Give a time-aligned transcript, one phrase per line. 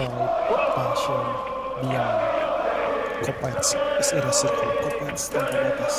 [0.00, 1.24] pride, passion,
[1.82, 2.20] beyond.
[3.20, 4.72] Kopites is a circle.
[4.80, 5.96] Kopites tanpa batas.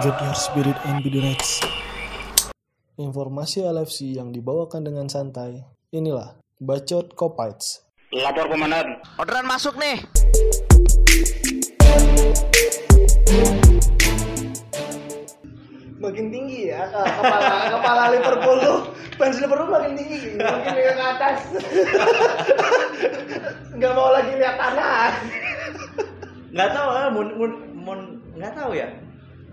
[0.00, 1.64] Get your spirit and be the next.
[2.96, 5.60] Informasi LFC yang dibawakan dengan santai.
[5.92, 7.84] Inilah Bacot Kopites.
[8.16, 9.04] Lapor komandan.
[9.20, 10.00] Orderan masuk nih.
[15.98, 18.74] makin tinggi ya eh, kepala kepala Liverpool lu
[19.18, 21.38] fans Liverpool makin tinggi makin ke atas
[23.76, 25.10] nggak mau lagi lihat tanah.
[26.54, 28.00] Nggak tahu ah mun mun mun
[28.38, 28.88] nggak tahu ya.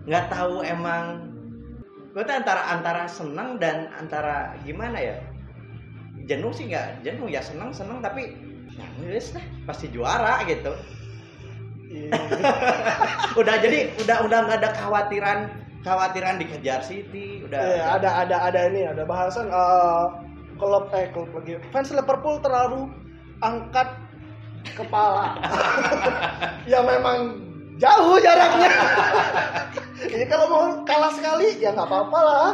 [0.08, 1.32] Nggak tahu emang.
[2.16, 5.20] Gue tuh antara antara senang dan antara gimana ya?
[6.26, 8.32] Jenuh sih nggak jenuh ya senang senang tapi
[8.72, 10.72] ya nulis deh pasti juara gitu.
[13.40, 15.40] Udah jadi udah udah nggak ada khawatiran
[15.86, 20.06] khawatiran dikejar City udah Eh, ada ada ada ini ada bahasan eh
[20.58, 21.62] klub eh klub lagi.
[21.72, 22.90] Fans Liverpool terlalu
[23.44, 23.88] angkat
[24.74, 25.38] kepala.
[26.66, 27.38] Ya memang
[27.78, 28.72] jauh jaraknya.
[30.06, 32.52] Ini kalau mau kalah sekali ya nggak apa-apa lah.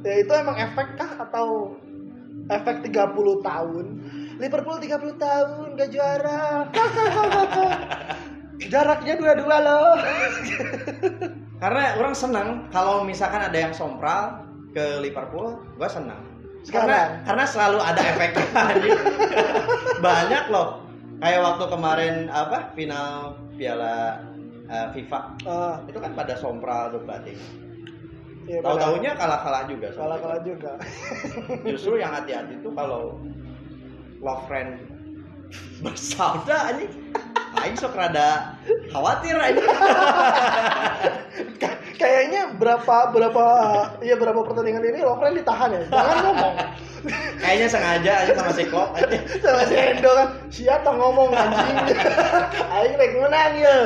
[0.00, 1.76] Ya itu emang efek kah atau
[2.48, 3.86] efek 30 tahun?
[4.40, 6.64] Liverpool 30 tahun gak juara.
[8.60, 9.92] Jaraknya dua-dua loh.
[11.60, 16.24] Karena orang senang kalau misalkan ada yang sompral ke Liverpool gue senang
[16.60, 16.88] Sekarang?
[16.88, 18.46] karena karena selalu ada efeknya
[20.06, 20.84] banyak loh.
[21.20, 24.24] Kayak waktu kemarin apa final piala
[24.68, 25.20] eh, FIFA.
[25.44, 27.36] Ah, itu kan pada sompral tuh berarti
[28.48, 30.72] iya, tahu tahunya kalah kalah juga sama kalah-kalah juga.
[31.70, 33.20] Justru yang hati-hati itu kalau
[34.20, 34.80] love friend
[35.84, 36.92] bersauda anjing
[37.60, 38.56] Aing sok rada
[38.88, 39.64] khawatir aja
[42.00, 43.44] kayaknya berapa berapa
[44.00, 45.84] iya berapa pertandingan ini Lovren ditahan ya?
[45.92, 46.54] Jangan ngomong.
[47.40, 51.76] Kayaknya sengaja aja sama si Klopp aja sama si Endo kan siapa ngomong anjing?
[52.72, 53.76] Aing lagi menang ya.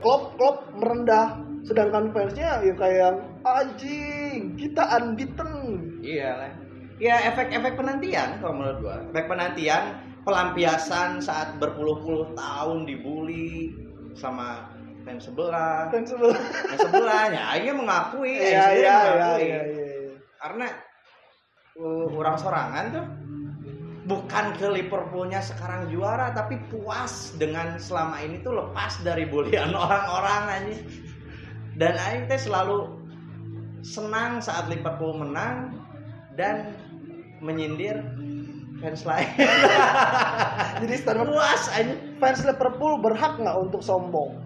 [0.00, 1.36] Klop klop merendah.
[1.62, 5.52] Sedangkan fansnya ya kayak anjing kita unbeaten.
[6.00, 6.52] Iya lah.
[6.98, 8.96] Ya efek-efek penantian kalau menurut gua.
[9.12, 13.74] Efek penantian pelampiasan saat berpuluh-puluh tahun dibully
[14.14, 14.70] sama
[15.02, 15.90] fans sebelah.
[15.90, 16.38] Fans sebelah.
[16.38, 19.42] Fans sebelahnya akhirnya mengakui iya Aing iya iya mengakui.
[19.42, 19.82] iya iya
[20.42, 20.66] karena
[21.78, 23.06] uh, orang sorangan tuh
[24.02, 30.42] bukan ke Liverpoolnya sekarang juara tapi puas dengan selama ini tuh lepas dari bulian orang-orang
[30.50, 30.76] aja
[31.78, 32.90] dan Aing teh selalu
[33.82, 35.74] senang saat Liverpool menang
[36.38, 36.74] dan
[37.42, 37.98] menyindir
[38.82, 39.28] fans lain
[40.82, 44.42] jadi statement puas aja fans Liverpool berhak nggak untuk sombong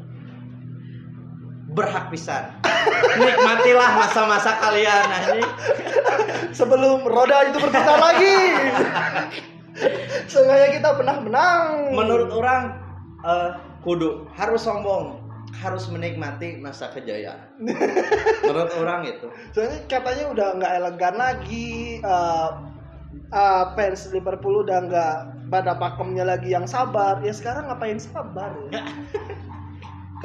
[1.72, 2.52] berhak pisan
[3.20, 5.44] nikmatilah masa-masa kalian aja
[6.58, 8.36] sebelum roda itu berputar lagi.
[10.24, 11.92] Seenggaknya kita pernah menang.
[11.92, 12.80] menurut orang
[13.20, 13.50] eh,
[13.84, 15.20] kudu harus sombong
[15.52, 17.52] harus menikmati masa kejayaan
[18.44, 22.00] menurut orang itu Soalnya katanya udah nggak elegan lagi.
[22.00, 22.48] eh,
[23.32, 25.16] eh, fans Liverpool udah nggak
[25.50, 27.22] pada pakemnya lagi yang sabar.
[27.22, 28.52] Ya sekarang ngapain sabar?
[28.72, 28.84] ya?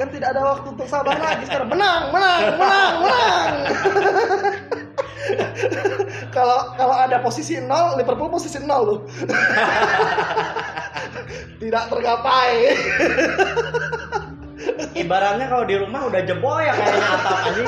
[0.00, 3.52] kan tidak ada waktu untuk sabar lagi sekarang menang menang menang menang
[6.36, 8.98] kalau kalau ada posisi nol Liverpool posisi nol loh
[11.60, 12.72] tidak tergapai
[14.96, 17.64] ibaratnya kalau di rumah udah jebol ya kayaknya atap aja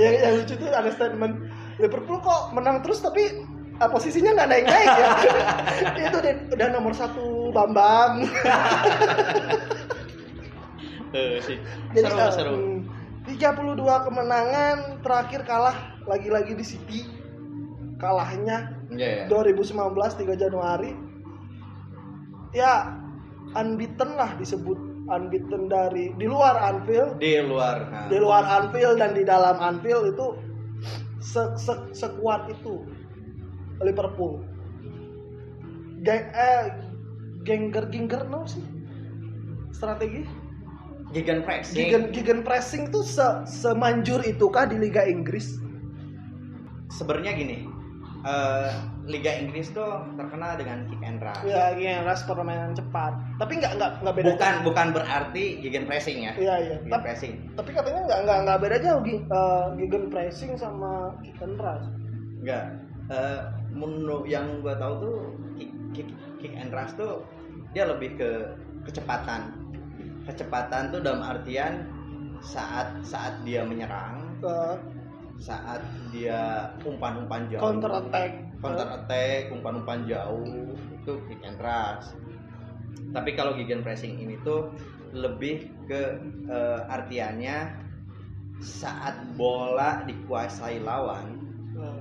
[0.00, 1.34] yang, yang lucu tuh ada statement
[1.80, 3.44] Liverpool kok menang terus tapi
[3.80, 5.08] ah, posisinya nggak naik naik ya?
[6.08, 8.12] Itu deh, udah nomor satu Bambang.
[11.10, 11.58] Eh, sih.
[11.90, 12.54] Jadi, seru eh, seru.
[12.54, 12.86] hmm,
[13.26, 17.00] 32 kemenangan terakhir kalah lagi-lagi di City.
[17.98, 19.30] Kalahnya Iya, ya.
[19.30, 20.94] 2019 3 Januari.
[22.54, 22.94] Ya
[23.54, 24.78] unbeaten lah disebut
[25.10, 27.18] unbeaten dari di luar Anfield.
[27.18, 28.06] Di luar nah.
[28.06, 30.26] di luar Anfield dan di dalam Anfield itu
[31.20, 32.86] se se- sekuat itu
[33.82, 34.40] Liverpool.
[36.00, 36.62] Geng eh
[37.44, 38.62] gengger gengger no sih?
[39.74, 40.24] Strategi?
[41.10, 41.74] Gigan pressing.
[41.74, 45.58] Gigen gigen pressing tuh se semanjur itukah di Liga Inggris?
[46.90, 47.79] Sebenarnya gini
[48.20, 48.68] eh,
[49.08, 51.42] Liga Inggris tuh terkenal dengan kick and rush.
[51.42, 53.16] Ya yang ras permainan cepat.
[53.40, 56.32] Tapi nggak nggak nggak beda bukan bukan berarti gigan pressing ya?
[56.36, 56.76] Iya iya.
[56.84, 57.32] Gigan tapi, pressing.
[57.56, 61.86] Tapi katanya nggak nggak nggak beda jauh gi- eh, gigen pressing sama kick and rush.
[62.44, 62.66] Enggak
[63.10, 63.42] Eh,
[63.74, 65.16] menurut yang gua tahu tuh
[65.58, 66.08] kick, kick,
[66.38, 67.26] kick and rush tuh
[67.74, 68.30] dia lebih ke
[68.86, 69.50] kecepatan.
[70.30, 71.90] Kecepatan tuh dalam artian
[72.38, 74.74] saat saat dia menyerang Eh,
[75.40, 75.80] saat
[76.12, 77.64] dia umpan-umpan jauh.
[77.64, 78.30] Counter attack.
[78.60, 80.44] counter attack umpan-umpan jauh
[80.92, 82.12] itu kick and rush.
[83.10, 84.68] Tapi kalau gegen pressing ini tuh
[85.16, 87.88] lebih ke eh, artiannya
[88.60, 91.40] saat bola dikuasai lawan
[91.80, 91.96] Nah,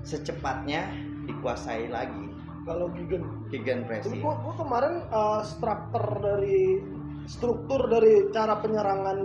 [0.00, 0.88] secepatnya
[1.28, 2.26] dikuasai lagi.
[2.64, 3.24] Kalau Gigen.
[3.48, 6.80] gegen Jadi pressing gua, gua kemarin uh, struktur dari
[7.24, 9.18] struktur dari cara penyerangan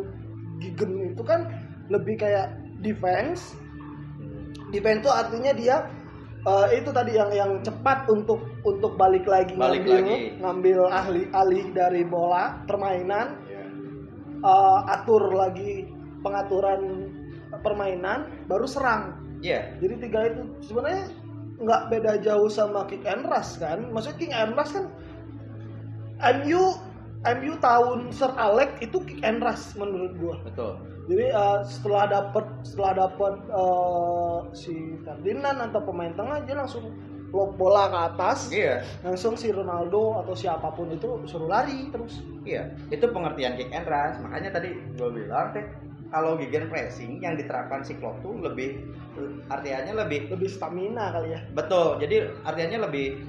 [0.64, 1.52] Gigen itu kan
[1.92, 3.58] lebih kayak defense.
[4.70, 5.76] Defense itu artinya dia
[6.46, 10.18] uh, itu tadi yang yang cepat untuk untuk balik lagi Balik ngambil lagi.
[10.42, 13.66] ngambil ahli alih dari bola permainan Ya.
[14.42, 15.90] uh, atur lagi
[16.22, 17.10] pengaturan
[17.62, 19.18] permainan baru serang.
[19.42, 21.06] Iya, Jadi tiga itu sebenarnya
[21.56, 23.90] nggak beda jauh sama kick and rush kan.
[23.94, 24.86] Maksudnya kick and rush kan
[26.42, 26.64] MU
[27.26, 30.36] MU tahun Sir Alex itu kick and rush menurut gua.
[30.44, 30.74] betul.
[31.06, 36.90] Jadi uh, setelah dapat setelah dapat uh, si Ferdinand atau pemain tengah dia langsung
[37.30, 42.24] lob bola ke atas, Iya, langsung si Ronaldo atau siapa pun itu suruh lari terus.
[42.48, 42.72] iya.
[42.88, 44.18] Itu pengertian kick and rush.
[44.24, 45.68] Makanya tadi gue bilang teh
[46.10, 48.80] kalau gegen pressing yang diterapkan si Klopp tuh lebih
[49.52, 51.42] artinya lebih Lebih stamina kali ya.
[51.52, 52.00] betul.
[52.00, 53.20] Jadi artinya lebih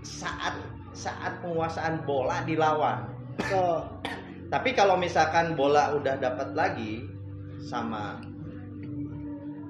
[0.00, 0.56] saat
[0.96, 3.12] saat penguasaan bola dilawan.
[3.50, 3.82] So,
[4.48, 7.04] Tapi kalau misalkan bola udah dapat lagi
[7.60, 8.20] sama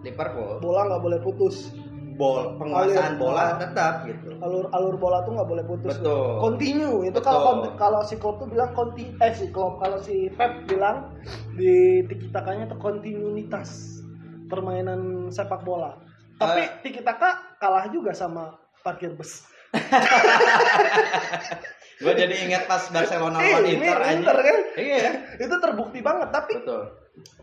[0.02, 1.72] Liverpool, bola nggak boleh putus.
[2.14, 3.26] bol penguasaan Alir.
[3.26, 4.38] bola tetap gitu.
[4.38, 5.98] Alur alur bola tuh nggak boleh putus.
[5.98, 6.38] Betul.
[6.38, 7.26] Continue itu Betul.
[7.26, 11.10] kalau kalau si Klopp tuh bilang konti eh si Klopp kalau si Pep bilang
[11.58, 13.98] di tiki takanya tuh kontinuitas
[14.46, 15.98] permainan sepak bola.
[16.38, 16.70] Tapi Eh.
[16.86, 18.54] tiki taka kalah juga sama
[18.86, 19.42] parkir bus.
[21.94, 23.98] Gue jadi ingat pas Barcelona Eh, lawan ini Inter.
[24.10, 24.56] Inter kan?
[24.74, 26.28] Iya, Itu terbukti banget.
[26.30, 26.82] Tapi betul.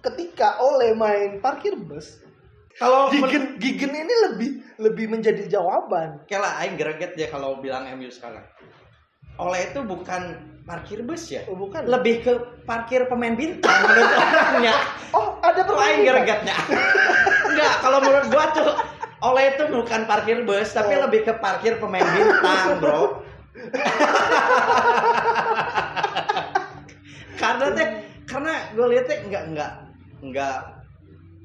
[0.03, 2.19] ketika oleh main parkir bus,
[2.75, 4.50] Kalau Gigen Gigen ini lebih
[4.80, 6.24] lebih menjadi jawaban.
[6.25, 8.44] Kela aing greget ya kalau bilang MU sekarang.
[9.36, 11.44] Oleh itu bukan parkir bus ya.
[11.47, 11.83] Oh, bukan.
[11.83, 12.33] Lebih ke
[12.63, 14.75] parkir pemain bintang menurut orangnya.
[15.12, 16.56] Oh, ada Itu aing gregetnya.
[17.51, 18.71] Enggak, kalau menurut gua tuh
[19.21, 21.06] Oleh itu bukan parkir bus, tapi Oh.
[21.06, 23.21] lebih ke parkir pemain bintang, bro.
[27.41, 27.88] karena teh,
[28.27, 29.71] karena gue lihat teh nggak nggak
[30.21, 30.57] nggak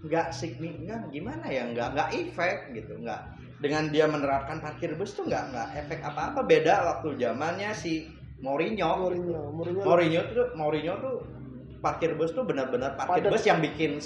[0.06, 3.20] nggak signifikan gimana ya nggak nggak efek gitu nggak
[3.58, 8.06] dengan dia menerapkan parkir bus tuh nggak nggak efek apa apa beda waktu zamannya si
[8.36, 9.82] Mourinho Mourinho, Mourinho.
[9.82, 11.16] Mourinho tuh Mourinho tuh
[11.80, 13.32] parkir bus tuh benar-benar parkir Padat.
[13.32, 13.96] bus yang bikin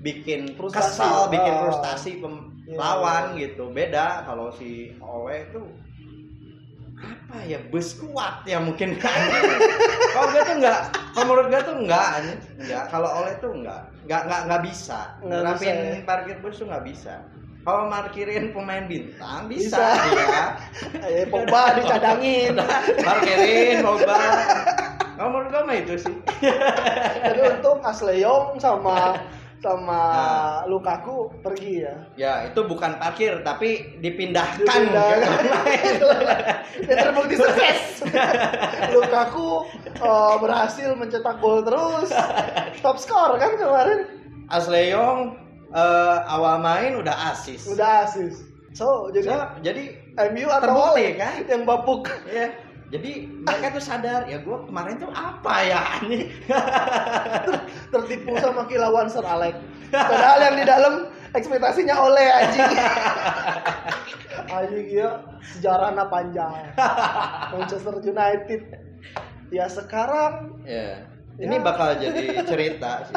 [0.00, 0.96] bikin Frustasi.
[0.96, 1.60] kesal, bikin Ah.
[1.60, 2.76] frustasi pem- Iya.
[2.78, 3.68] lawan gitu.
[3.68, 5.68] Beda kalau si Oleh tuh
[7.00, 10.80] apa ya bus kuat ya mungkin kalau gue tuh nggak
[11.16, 12.08] kalau menurut gue tuh nggak
[12.60, 13.80] nggak kalau oleh tuh nggak.
[14.04, 14.98] Nggak nggak nggak bisa.
[15.22, 16.02] Nerapin ya.
[16.04, 17.24] parkir bus tuh nggak bisa.
[17.60, 20.48] Kalau markirin pemain bintang bisa, Bisa.
[21.04, 22.56] ya Pogba dicadangin.
[23.06, 24.16] parkirin Pogba.
[25.20, 26.16] Kalau menurut gue mah itu sih.
[27.20, 29.20] Tapi untung Asleyong sama
[29.60, 30.56] sama Nah.
[30.66, 31.94] Lukaku pergi ya.
[32.16, 35.20] ya itu bukan parkir tapi dipindahkan Dipindahkan.
[36.88, 38.00] Ya terbukti sukses.
[38.96, 42.08] Lukaku eh, berhasil mencetak gol terus.
[42.80, 44.08] Top skor kan kemarin.
[44.48, 45.36] Asleyong
[45.76, 48.40] eh, awal main udah asis Udah asis.
[48.72, 49.82] So, jadi So, jadi
[50.30, 51.34] MU atau terbukti, Ole kan?
[51.42, 52.06] yang bapuk.
[52.30, 53.10] ya jadi
[53.46, 56.26] mereka tuh sadar ya gue kemarin tuh apa ya ini
[57.94, 59.54] tertipu sama kilauan Sir Alex.
[59.94, 60.94] Padahal yang di dalam
[61.30, 62.66] ekspektasinya oleh anjing.
[64.58, 65.22] anjing ya
[65.54, 66.50] sejarahnya panjang.
[67.54, 68.62] Manchester United.
[69.54, 71.06] Ya sekarang ya
[71.40, 71.62] ini Ya.
[71.62, 73.16] bakal jadi cerita sih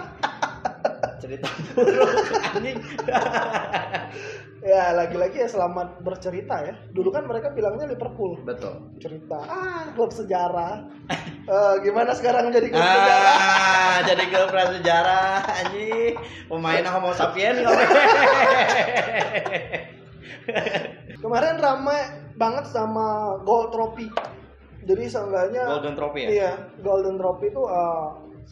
[1.19, 2.09] cerita buruk
[2.55, 2.77] anjing
[4.63, 6.73] ya lagi-lagi ya selamat bercerita ya.
[6.95, 8.39] Dulu kan mereka bilangnya Liverpool.
[8.47, 10.87] betul Cerita ah klub sejarah.
[11.43, 13.35] Eh, gimana sekarang jadi klub sejarah?
[13.35, 16.15] ah jadi klub prasejarah anjing
[16.47, 17.59] pemain homo sapien
[21.19, 21.99] Kemarin ramai
[22.35, 24.07] banget sama Gold Trophy.
[24.83, 26.51] Jadi seenggaknya golden trophy ya Iya,
[26.83, 28.07] Golden Trophy itu eh,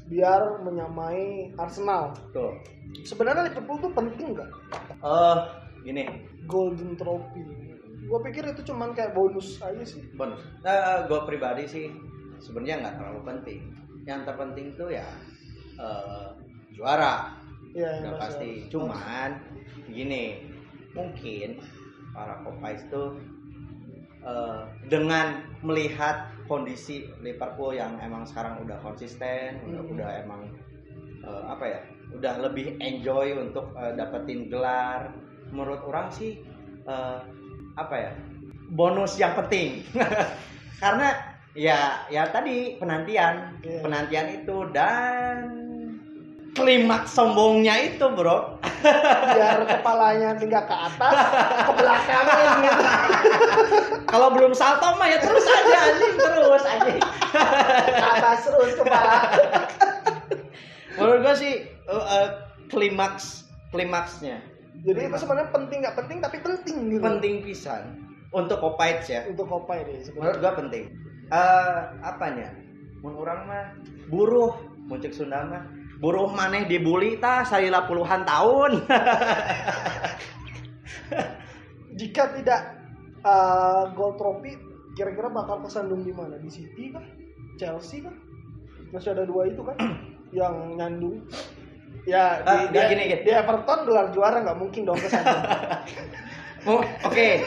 [0.07, 2.15] biar menyamai Arsenal.
[2.31, 2.55] tuh
[3.03, 4.47] Sebenarnya Liverpool tuh penting nggak
[5.03, 5.37] eh
[5.81, 6.03] gini
[6.45, 7.41] Golden Trophy?
[8.01, 10.03] Gue pikir itu cuman kayak bonus aja sih.
[10.17, 11.85] bonus eh gue pribadi sih
[12.37, 13.59] sebenarnya nggak terlalu penting
[14.03, 15.05] yang terpenting tuh ya
[15.77, 16.27] eh,
[16.73, 17.37] juara
[17.71, 19.39] Iya, udah pasti cuman
[19.87, 20.43] gini
[20.91, 21.63] mungkin
[22.11, 23.15] para kopais tuh
[24.19, 29.93] eh, dengan melihat kondisi Liverpool yang emang sekarang udah konsisten udah Hmm.
[29.95, 30.41] udah emang
[31.23, 31.79] eh, apa ya
[32.11, 35.15] udah lebih enjoy untuk eh, dapetin gelar.
[35.51, 36.39] Menurut orang sih
[36.87, 37.17] eh,
[37.75, 38.11] apa ya?
[38.71, 39.83] Bonus yang penting.
[40.83, 41.11] Karena
[41.51, 43.83] ya ya tadi penantian, Iya.
[43.83, 45.37] penantian itu dan
[46.51, 48.59] klimaks sombongnya itu, Bro.
[49.35, 51.13] biar kepalanya tinggal ke atas
[51.69, 52.83] ke belakangin gitu
[54.11, 57.01] Kalau belum salto mah ya terus aja anjing, terus anjing.
[57.93, 59.15] ke atas terus kepala
[60.97, 62.27] Menurut gua sih eh, eh,
[62.73, 64.41] klimaks klimaksnya
[64.81, 67.03] jadi itu sebenarnya penting nggak penting tapi penting gitu.
[67.03, 67.83] Penting pisan.
[68.31, 69.27] Untuk Kopites ya.
[69.27, 70.83] untuk kopai deh Menurut sebenarnya gua penting.
[71.27, 72.49] Eh apanya?
[73.03, 73.75] Mun urang mah
[74.07, 74.55] buruh,
[74.87, 75.63] muncul Sunda mah.
[75.99, 78.87] Buruh maneh dibully tah salila puluhan tahun.
[81.99, 82.61] jika tidak
[83.21, 84.57] uh, gold trophy
[84.95, 86.39] kira-kira bakal kesandung di mana?
[86.39, 87.03] Di City kah?
[87.59, 88.15] Chelsea kah?
[88.91, 89.77] Masih ada dua itu kan
[90.39, 91.21] yang nyandung
[92.03, 93.23] ya Ah, di, nggak di- gini, gini.
[93.23, 94.97] di Everton gelar juara nggak mungkin dong
[96.61, 97.41] Mu- Oke,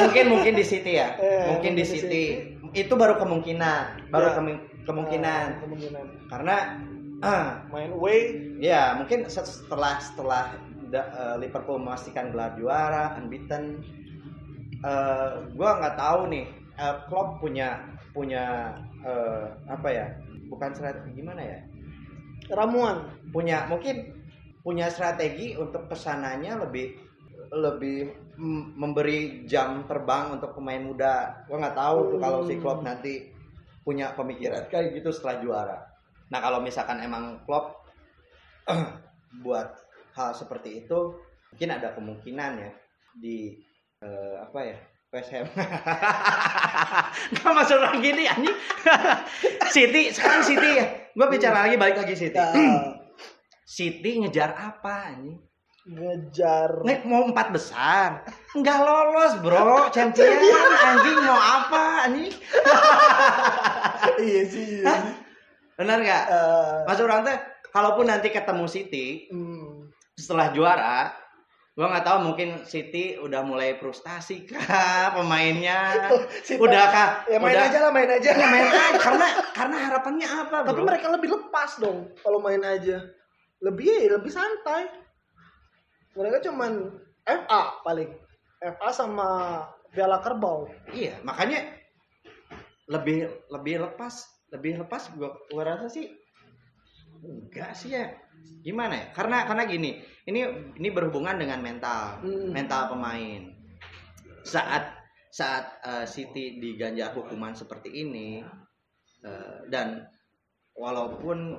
[0.00, 2.22] mungkin mungkin di City ya, Eh, mungkin di di City.
[2.72, 4.34] Itu baru kemungkinan, baru Ya.
[4.34, 5.44] kemi- kemungkinan.
[5.52, 6.56] Ah, kemungkinan Karena
[7.20, 10.56] ah, main away ya mungkin setelah setelah
[10.88, 13.84] da- eh, Liverpool memastikan gelar juara, unbeaten,
[14.80, 17.84] eh gua nggak tahu nih, eh, Klopp punya
[18.16, 18.72] punya
[19.04, 20.06] eh, apa ya?
[20.48, 21.60] Bukan strategi gimana ya?
[22.52, 24.14] Ramuan punya mungkin
[24.64, 26.96] punya strategi untuk ke sananya lebih
[27.48, 28.12] lebih
[28.76, 31.46] memberi jam terbang untuk pemain muda.
[31.48, 33.32] Gua nggak tahu tuh kalau si Klopp nanti
[33.82, 35.78] punya pemikiran kayak gitu setelah juara.
[36.28, 37.88] Nah kalau misalkan emang Klopp
[39.44, 39.72] buat
[40.12, 41.16] hal seperti itu,
[41.54, 42.70] mungkin ada kemungkinan ya
[43.16, 43.56] di
[44.04, 44.78] eh, apa ya
[45.08, 45.48] West Ham.
[47.56, 48.56] Masuk lagi nih anjing.
[49.74, 50.84] City sekarang City ya.
[51.16, 52.36] Gue bicara lagi balik lagi City.
[52.36, 53.00] Nah,
[53.64, 55.40] City ngejar apa anjing?
[55.88, 58.20] ngejar Nek mau empat besar,
[58.52, 60.36] nggak lolos bro, champion
[60.84, 62.28] anjing mau apa anjing?
[64.28, 65.16] iya sih iya.
[65.80, 66.24] Benar nggak?
[66.28, 67.40] Eh, Mas orang teh,
[67.72, 71.08] kalaupun nanti ketemu City hmm, setelah juara,
[71.78, 74.58] gua nggak tahu mungkin City udah mulai frustasi kah
[75.14, 76.10] pemainnya,
[76.46, 77.10] si- udah kah?
[77.30, 78.30] ya main udah, aja lah main aja.
[78.34, 78.98] Ya, main aja.
[79.06, 80.90] Karena karena harapannya apa tapi bro?
[80.90, 82.98] mereka lebih lepas dong kalau main aja.
[83.62, 84.90] Lebih lebih santai.
[86.18, 88.10] Mereka cuman FA paling.
[88.58, 89.62] FA sama
[89.94, 90.66] Piala Kerbau.
[90.90, 91.62] Iya, makanya
[92.90, 96.10] lebih lebih lepas, lebih lepas gua, gua rasa sih
[97.22, 98.10] enggak sih ya.
[98.62, 99.06] Gimana ya?
[99.14, 100.40] Karena karena gini, ini
[100.76, 102.50] ini berhubungan dengan mental, Hmm.
[102.52, 103.48] mental pemain.
[104.44, 104.92] Saat
[105.28, 108.40] saat eh, City diganjar hukuman seperti ini
[109.24, 110.02] eh, dan
[110.72, 111.58] walaupun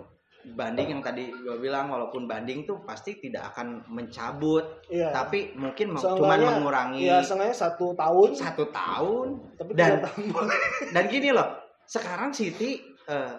[0.55, 5.91] banding yang tadi gua bilang walaupun banding tuh pasti tidak akan mencabut, iya tapi mungkin
[5.99, 9.27] cuman mengurangi ya sengaja satu tahun satu tahun
[9.59, 10.47] tapi dan- tahun
[10.95, 12.79] dan gini loh sekarang Siti
[13.11, 13.33] eh,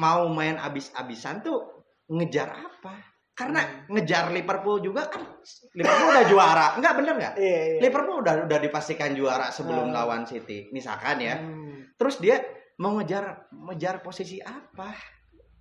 [0.00, 1.77] mau main abis-abisan tuh
[2.08, 2.94] ngejar apa?
[3.32, 5.22] Karena ngejar Liverpool juga kan
[5.70, 6.66] Liverpool udah juara.
[6.74, 7.34] Enggak bener nggak?
[7.38, 7.78] Iya iya.
[7.78, 10.02] Liverpool udah udah dipastikan juara sebelum Ah.
[10.02, 11.38] lawan City misalkan ya.
[11.38, 12.42] Hmm, terus dia
[12.78, 14.90] mau ngejar ngejar posisi apa?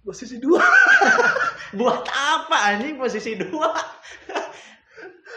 [0.01, 0.63] Posisi dua.
[1.77, 3.75] Buat apa anjing posisi dua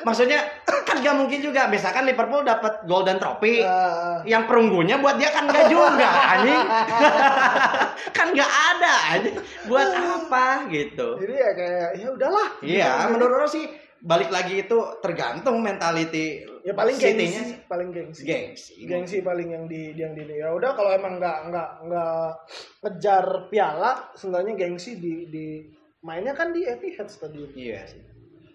[0.02, 0.40] maksudnya
[0.88, 1.66] kan gak mungkin juga.
[1.66, 3.62] Misalkan Liverpool dapat golden trophy.
[3.64, 6.60] Ah, yang perunggunya buat dia kan enggak juga anjing.
[8.16, 9.36] Kan nggak ada anjing.
[9.68, 11.20] Buat apa gitu.
[11.20, 12.48] Jadi ya kayak ya udahlah.
[12.60, 13.08] Iya Gitu.
[13.16, 13.64] menurut lo sih
[14.00, 18.24] balik lagi itu tergantung mentality ya paling gengsi paling gengsi.
[18.24, 18.72] Gengsi.
[18.88, 22.24] Gengsi paling yang di yang di ya udah kalau emang nggak nggak nggak
[22.80, 25.46] ngejar piala seenggaknya gengsi di di
[26.00, 27.52] mainnya kan di Etihad Stadium.
[27.52, 27.84] Iya.
[27.84, 28.00] sih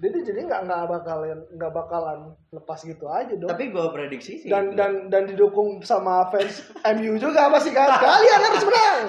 [0.05, 2.19] jadi jadi nggak nggak bakalan nggak bakalan
[2.53, 3.49] lepas gitu aja dong.
[3.49, 6.61] Tapi gue prediksi sih dan dan dan didukung sama fans
[6.95, 9.01] MU juga pasti kan kalian harus menang.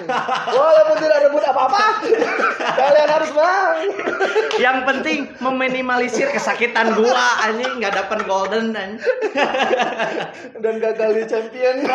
[0.49, 1.81] Walaupun tidak rebut apa apa
[2.81, 3.77] kalian harus menang.
[4.57, 7.77] Yang penting meminimalisir kesakitan gua anjing.
[7.77, 8.97] Nggak dapat golden anjing.
[10.65, 11.85] dan gagal di champion.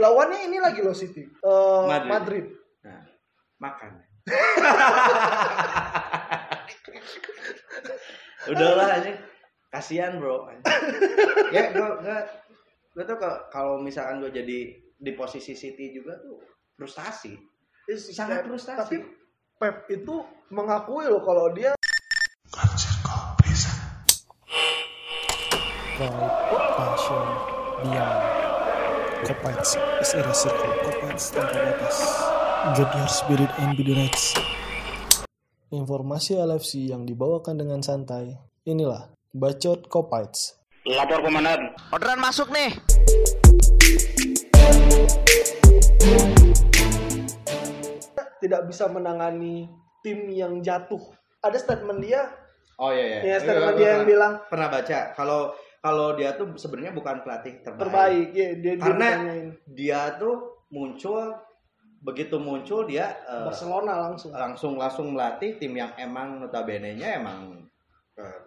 [0.00, 1.28] Lawannya ini lagi loh City.
[1.28, 2.08] Eh, Madrid.
[2.08, 2.44] Madrid.
[2.80, 3.04] nah,
[3.60, 4.08] makan
[8.52, 9.18] udahlah anjing
[9.68, 10.48] kasihan bro
[11.54, 12.18] ya gua gua
[12.96, 13.16] gua tuh
[13.52, 16.40] kalau misalkan gua jadi di posisi City juga tuh
[16.74, 17.36] frustasi
[17.88, 18.96] Is- sangat frustasi tapi
[19.58, 20.22] Pep itu
[20.54, 21.74] mengakui loh kalau dia
[25.98, 26.30] Pride,
[26.78, 27.26] passion,
[27.82, 28.22] beyond.
[29.26, 30.70] Kopites is era circle.
[30.86, 31.98] Kopites tanpa batas.
[32.78, 34.38] Get your spirit and be the next.
[35.68, 38.32] Informasi LFC yang dibawakan dengan santai.
[38.64, 40.56] Inilah Bacot Kopites.
[40.88, 41.76] Lapor komandan.
[41.92, 42.72] Orderan masuk nih.
[48.38, 49.66] tidak bisa menangani
[50.00, 51.00] tim yang jatuh.
[51.42, 52.22] Ada statement dia,
[52.78, 53.18] Oh iya iya.
[53.18, 55.40] ya Iya, statement gua dia yang pernah- bilang pernah baca kalau
[55.78, 57.82] kalau dia tuh sebenarnya bukan pelatih terbaik.
[57.82, 58.28] terbaik.
[58.30, 59.08] Ya, dia, dia Karena.
[59.66, 60.36] Dia tuh
[60.70, 61.34] muncul
[61.98, 64.30] begitu muncul dia eh, Barcelona langsung.
[64.30, 67.66] langsung langsung melatih tim yang emang notabene-nya emang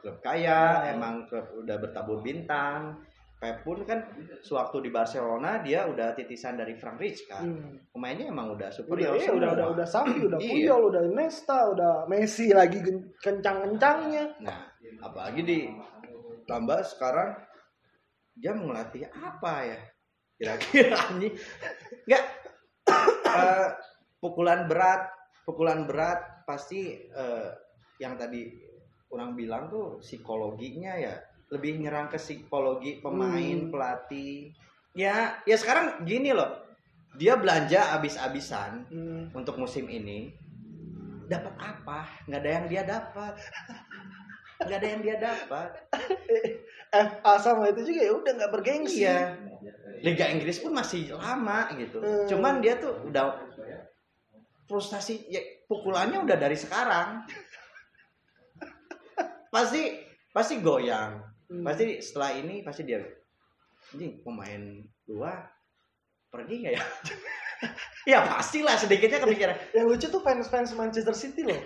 [0.04, 0.96] klub kaya, Ya.
[0.96, 3.00] emang klub udah bertabur bintang.
[3.42, 4.06] Pep pun kan
[4.46, 7.42] sewaktu di Barcelona dia udah titisan dari Frank Rijkaard.
[7.42, 7.74] Hmm.
[7.90, 10.52] Pemainnya emang udah Udah, superior iya, udah, udah, udah Safi, udah Iya.
[10.54, 12.78] Puyol, udah Nesta, udah Messi lagi
[13.18, 14.38] kencang-kencangnya.
[14.46, 14.70] Nah,
[15.02, 15.60] apalagi di
[16.46, 17.34] tambah sekarang
[18.38, 19.80] dia melatih apa ya?
[20.38, 21.34] Kira-kira ini
[22.06, 22.24] enggak
[23.34, 23.70] eh,
[24.18, 25.12] pukulan berat,
[25.44, 27.50] pukulan berat pasti eh,
[27.98, 28.50] yang tadi
[29.12, 31.16] orang bilang tuh psikologinya ya
[31.52, 33.70] lebih nyerang ke psikologi pemain, Hmm.
[33.70, 34.56] pelatih.
[34.96, 36.48] Ya, ya sekarang gini loh.
[37.12, 39.24] Dia belanja abis-abisan Hmm.
[39.36, 40.32] untuk musim ini
[41.28, 43.34] dapat apa nggak ada yang dia dapat
[44.68, 45.70] nggak ada yang dia dapat
[46.92, 49.04] FA sama itu juga ya udah nggak bergengsi.
[49.04, 49.32] iya
[50.02, 52.26] Liga Inggris pun masih lama gitu Hmm.
[52.28, 53.38] cuman dia tuh udah
[54.66, 57.26] frustasi ya, pukulannya udah dari sekarang
[59.52, 60.00] pasti
[60.32, 61.20] pasti goyang
[61.52, 61.68] Hmm.
[61.68, 63.04] pasti setelah ini pasti dia
[63.92, 65.36] ini pemain dua
[66.32, 66.84] pergi nggak ya
[68.16, 71.60] ya pastilah sedikitnya kepikiran Yang lucu tuh fans-fans Manchester City loh.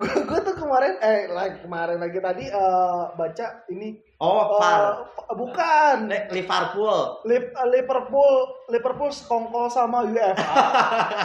[0.00, 4.00] Gue tuh kemarin eh lagi kemarin lagi tadi eh, baca ini.
[4.16, 4.82] Oh eh, Var
[5.36, 5.96] bukan.
[6.08, 6.98] Le- Liverpool.
[7.28, 8.32] Lip- eh, Liverpool
[8.72, 10.56] Liverpool sekongkol sama UEFA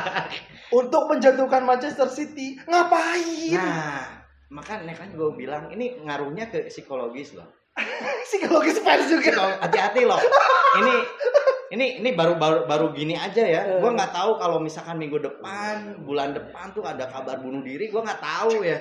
[0.80, 2.60] untuk menjatuhkan Manchester City.
[2.68, 3.56] Ngapain?
[3.56, 7.48] Nah, makanya kan gue bilang ini ngaruhnya ke psikologis loh.
[8.27, 9.60] psikologis fans juga.
[9.64, 10.20] Hati-hati loh.
[10.79, 10.96] Ini
[11.74, 13.62] ini ini baru baru baru gini aja ya.
[13.66, 13.80] Eh.
[13.82, 17.90] Gue nggak tahu kalau misalkan minggu depan, bulan depan tuh ada kabar bunuh diri.
[17.90, 18.78] Gue nggak tahu ya.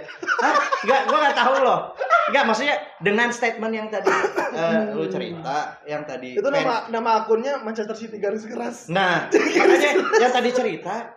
[0.85, 1.81] Nggak, gue nggak tahu loh.
[2.29, 6.41] Nggak, maksudnya dengan statement yang tadi eh, lu cerita, yang tadi.
[6.41, 9.29] itu nama nama akunnya Manchester City garis keras Nah,
[9.61, 9.91] makanya
[10.25, 11.13] yang tadi cerita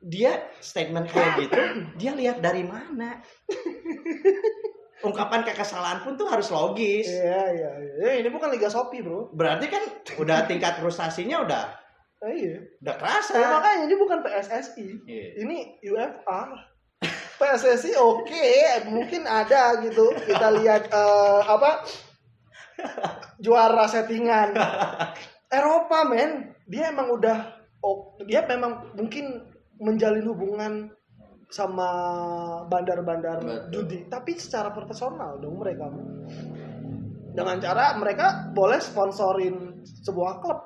[0.00, 1.60] dia statement kayak gitu,
[2.00, 3.20] dia lihat dari mana?
[5.00, 7.08] Ungkapan kekesalan pun tuh harus logis.
[7.08, 7.92] iya iya iya.
[8.04, 9.32] Eh, ini bukan Liga Shopee bro.
[9.32, 9.80] Berarti kan
[10.16, 11.64] udah tingkat frustasinya udah
[12.20, 12.56] Eh, iya.
[12.84, 13.32] udah kerasa.
[13.32, 15.26] makanya ini bukan PSSI Iya.
[15.40, 15.56] ini
[15.88, 16.40] UEFA
[17.40, 18.48] PSSI oke.
[18.92, 20.12] Mungkin ada gitu.
[20.28, 21.80] Kita lihat eh, apa?
[23.40, 24.52] Juara settingan.
[25.48, 26.52] Eropa men.
[26.68, 29.48] Dia emang udah oh, dia memang mungkin
[29.80, 30.92] menjalin hubungan
[31.50, 31.90] sama
[32.70, 33.42] bandar-bandar
[33.74, 34.06] judi.
[34.06, 35.90] Tapi secara profesional dong mereka.
[37.30, 40.60] Dengan cara mereka boleh sponsorin sebuah klub.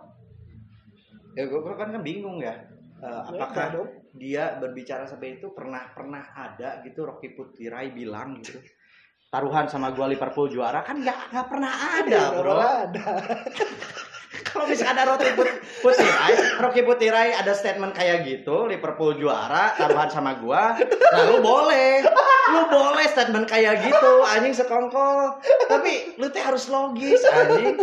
[1.35, 2.55] Ya gue kan kan bingung ya.
[3.05, 3.89] Eh, apakah dong.
[4.15, 8.63] dia berbicara sampai itu pernah pernah ada gitu Rocky Putirai bilang gitu.
[9.29, 12.55] Taruhan sama gua Liverpool juara kan nggak nggak pernah ada Nggak bro.
[12.55, 13.07] ada
[14.55, 20.07] kalau misalkan ada Rocky Put- Putirai Rocky Putirai ada statement kayak gitu Liverpool juara taruhan
[20.07, 20.79] sama gua
[21.11, 22.07] nah lu boleh.
[22.45, 25.41] Lu boleh statement kayak gitu anjing sekongkol.
[25.67, 27.81] Tapi lu teh harus logis anjing.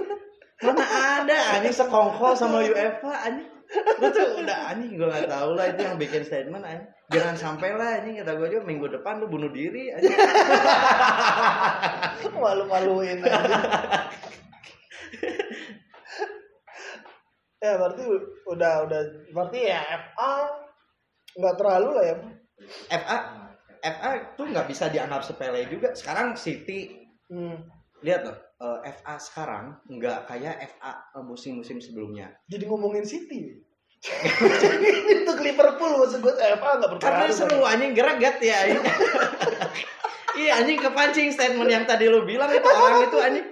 [0.62, 3.50] Mana ada anjing sekongkol sama UEFA anjing.
[3.98, 6.88] Lu tuh udah anjing gue gak tahu lah itu yang bikin statement anjing.
[7.10, 10.14] Jangan sampai lah anjing kata gue juga minggu depan lu bunuh diri anjing.
[12.38, 13.60] Malu-maluin aja.
[17.62, 18.04] Ya berarti
[18.50, 20.34] udah udah berarti ya FA
[21.38, 22.16] nggak terlalu lah ya.
[22.90, 23.18] FA
[23.82, 25.94] FA tuh nggak bisa dianggap sepele juga.
[25.94, 27.58] Sekarang City hmm.
[28.02, 32.34] lihat loh eh, FA sekarang nggak kayak FA eh, musim-musim sebelumnya.
[32.50, 33.62] Jadi ngomongin City.
[35.22, 38.60] Untuk Liverpool maksud gue FA nggak karena berpengaruh seru anjing greget ya?
[40.32, 43.48] Iya anjing kepancing statement yang tadi lu bilang itu orang itu anjing.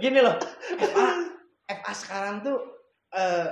[0.00, 0.38] Gini loh
[0.80, 1.06] FA
[1.66, 2.75] FA sekarang tuh
[3.16, 3.48] eh,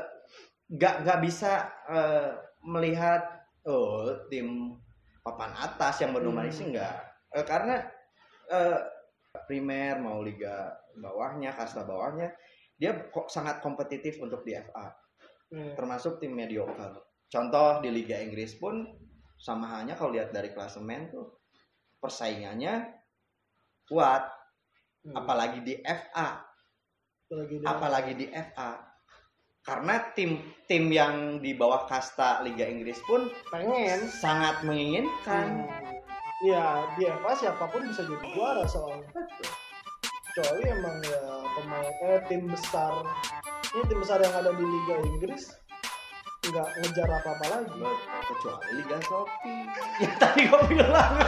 [0.71, 1.53] nggak nggak bisa
[1.89, 2.31] eh,
[2.69, 3.23] melihat
[3.65, 4.77] oh tim
[5.25, 7.01] papan atas yang berdominasi enggak
[7.35, 7.83] Eh, karena
[8.47, 8.79] eh,
[9.51, 12.31] primer mau liga bawahnya kasta bawahnya
[12.79, 14.95] dia kok sangat kompetitif untuk di FA
[15.55, 15.79] Hmm.
[15.79, 16.99] termasuk tim mediocre.
[17.31, 18.91] Contoh di Liga Inggris pun
[19.39, 21.31] sama halnya kalau lihat dari klasemen tuh
[22.03, 22.91] persaingannya
[23.87, 24.25] kuat,
[25.05, 25.15] Hmm.
[25.21, 26.43] apalagi di FA,
[27.69, 28.73] apalagi di FA.
[29.65, 34.05] Karena tim tim yang di bawah kasta Liga Inggris pun pengen.
[34.13, 34.69] sangat Hmm.
[34.69, 35.65] menginginkan.
[36.45, 39.09] ya di FA siapa pun bisa jadi juara soalnya.
[40.29, 41.21] Kecuali emang ya
[41.57, 42.93] pemain eh, tim besar.
[43.73, 45.57] Ini tim besar yang ada di Liga Inggris
[46.45, 47.81] nggak ngejar apa apa lagi.
[48.29, 49.65] Kecuali Liga Shopee.
[50.05, 51.13] Ya tadi gue bilang